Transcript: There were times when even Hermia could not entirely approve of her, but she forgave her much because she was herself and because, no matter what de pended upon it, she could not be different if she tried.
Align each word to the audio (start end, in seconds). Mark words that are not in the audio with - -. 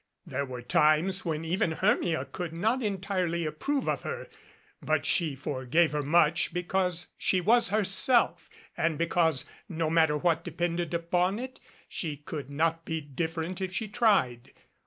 There 0.25 0.47
were 0.47 0.63
times 0.63 1.25
when 1.25 1.45
even 1.45 1.73
Hermia 1.73 2.25
could 2.25 2.53
not 2.53 2.81
entirely 2.81 3.45
approve 3.45 3.87
of 3.87 4.01
her, 4.01 4.29
but 4.81 5.05
she 5.05 5.35
forgave 5.35 5.91
her 5.91 6.01
much 6.01 6.55
because 6.55 7.09
she 7.19 7.39
was 7.39 7.69
herself 7.69 8.49
and 8.75 8.97
because, 8.97 9.45
no 9.69 9.91
matter 9.91 10.17
what 10.17 10.43
de 10.43 10.49
pended 10.53 10.95
upon 10.95 11.37
it, 11.37 11.59
she 11.87 12.17
could 12.17 12.49
not 12.49 12.83
be 12.83 12.99
different 12.99 13.61
if 13.61 13.71
she 13.73 13.87
tried. 13.87 14.53